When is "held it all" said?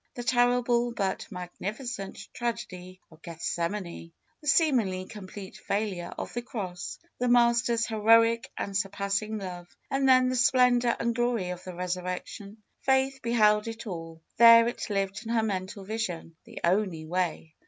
13.33-14.23